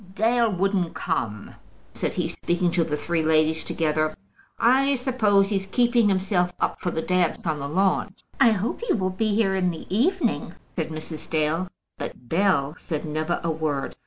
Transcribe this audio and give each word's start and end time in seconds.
"Dale 0.15 0.51
wouldn't 0.51 0.95
come," 0.95 1.53
said 1.93 2.15
he, 2.15 2.27
speaking 2.27 2.71
to 2.71 2.83
the 2.83 2.97
three 2.97 3.21
ladies 3.21 3.63
together, 3.63 4.15
"I 4.57 4.95
suppose 4.95 5.49
he's 5.49 5.67
keeping 5.67 6.09
himself 6.09 6.51
up 6.59 6.79
for 6.79 6.89
the 6.89 7.03
dance 7.03 7.45
on 7.45 7.59
the 7.59 7.69
lawn." 7.69 8.15
"I 8.39 8.49
hope 8.53 8.81
he 8.81 8.93
will 8.93 9.11
be 9.11 9.35
here 9.35 9.55
in 9.55 9.69
the 9.69 9.85
evening," 9.95 10.55
said 10.75 10.89
Mrs. 10.89 11.29
Dale. 11.29 11.67
But 11.99 12.27
Bell 12.29 12.73
said 12.79 13.05
never 13.05 13.39
a 13.43 13.51
word. 13.51 13.95